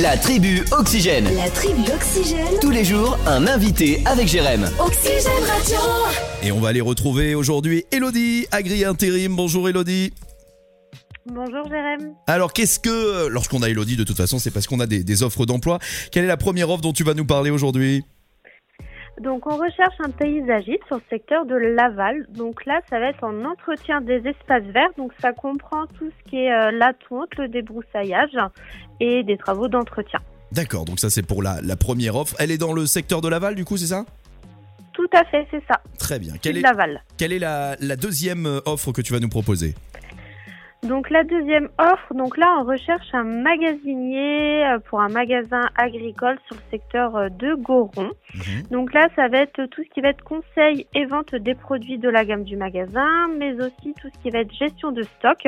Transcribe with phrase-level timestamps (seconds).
[0.00, 1.24] La tribu Oxygène.
[1.34, 2.60] La tribu Oxygène.
[2.60, 4.70] Tous les jours, un invité avec Jérém.
[4.78, 5.76] Oxygène Radio.
[6.42, 9.34] Et on va aller retrouver aujourd'hui Elodie, Agri Intérim.
[9.34, 10.12] Bonjour Elodie.
[11.26, 12.14] Bonjour Jérém.
[12.28, 15.22] Alors qu'est-ce que, lorsqu'on a Elodie de toute façon, c'est parce qu'on a des, des
[15.24, 15.80] offres d'emploi.
[16.12, 18.04] Quelle est la première offre dont tu vas nous parler aujourd'hui?
[19.20, 22.26] Donc on recherche un paysagiste sur le secteur de Laval.
[22.30, 24.90] Donc là, ça va être en entretien des espaces verts.
[24.96, 28.36] Donc ça comprend tout ce qui est euh, la tonte, le débroussaillage
[29.00, 30.20] et des travaux d'entretien.
[30.52, 32.34] D'accord, donc ça c'est pour la, la première offre.
[32.38, 34.04] Elle est dans le secteur de Laval du coup, c'est ça?
[34.94, 35.80] Tout à fait, c'est ça.
[35.98, 36.34] Très bien.
[36.42, 37.00] Quelle est, Laval.
[37.16, 39.74] quelle est la, la deuxième euh, offre que tu vas nous proposer?
[40.84, 46.38] Donc la deuxième offre, donc là on recherche un magasinier euh, pour un magasin agricole
[46.46, 48.12] sur le secteur euh, de Goron.
[48.34, 48.62] Mhm.
[48.70, 51.98] Donc là ça va être tout ce qui va être conseil et vente des produits
[51.98, 55.46] de la gamme du magasin, mais aussi tout ce qui va être gestion de stock,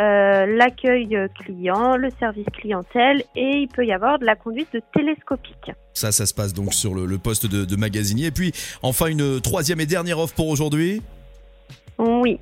[0.00, 4.82] euh, l'accueil client, le service clientèle et il peut y avoir de la conduite de
[4.92, 5.70] télescopique.
[5.94, 8.26] Ça, ça se passe donc sur le, le poste de, de magasinier.
[8.26, 11.02] Et puis enfin une troisième et dernière offre pour aujourd'hui?
[11.98, 12.38] Oui.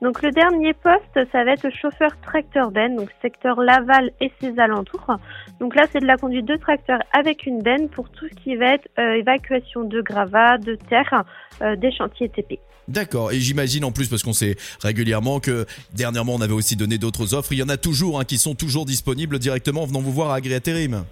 [0.00, 4.58] Donc le dernier poste, ça va être chauffeur tracteur benne, donc secteur Laval et ses
[4.58, 5.16] alentours.
[5.60, 8.54] Donc là, c'est de la conduite de tracteur avec une benne pour tout ce qui
[8.54, 11.24] va être euh, évacuation de gravats, de terre,
[11.62, 12.60] euh, des chantiers TP.
[12.86, 16.96] D'accord, et j'imagine en plus, parce qu'on sait régulièrement que dernièrement on avait aussi donné
[16.96, 20.00] d'autres offres, il y en a toujours hein, qui sont toujours disponibles directement en venant
[20.00, 21.04] vous voir à Agri Intérim.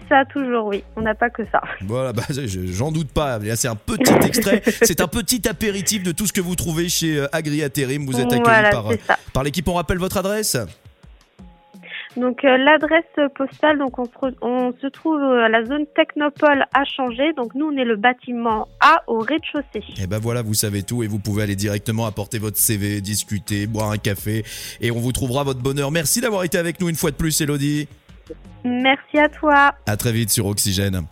[0.00, 0.82] C'est ça, toujours, oui.
[0.96, 1.60] On n'a pas que ça.
[1.82, 3.38] Voilà, bah, je- j'en doute pas.
[3.38, 6.88] Là, c'est un petit extrait, c'est un petit apéritif de tout ce que vous trouvez
[6.88, 8.06] chez euh, Agri Intérim.
[8.06, 8.86] Vous êtes accueilli voilà, par,
[9.34, 9.68] par l'équipe.
[9.68, 10.56] On rappelle votre adresse?
[12.16, 15.86] Donc euh, l'adresse postale, donc on se, re- on se trouve euh, à la zone
[15.96, 17.32] Technopole à changer.
[17.34, 19.82] Donc nous, on est le bâtiment A au rez-de-chaussée.
[19.98, 23.66] Et ben voilà, vous savez tout et vous pouvez aller directement apporter votre CV, discuter,
[23.66, 24.44] boire un café
[24.82, 25.90] et on vous trouvera votre bonheur.
[25.90, 27.88] Merci d'avoir été avec nous une fois de plus, Elodie.
[28.64, 29.74] Merci à toi.
[29.86, 31.02] À très vite sur Oxygène.